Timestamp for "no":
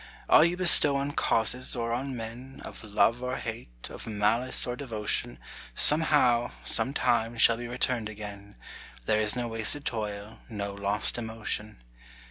9.35-9.47, 10.49-10.73